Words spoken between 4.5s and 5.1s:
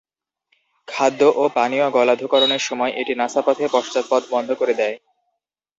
করে দেয়।